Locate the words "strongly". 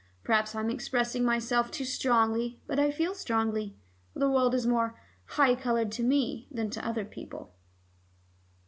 1.85-2.59, 3.13-3.77